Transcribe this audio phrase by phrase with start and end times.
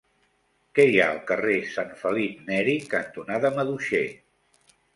[0.77, 4.05] Què hi ha al carrer Sant Felip Neri cantonada Maduixer?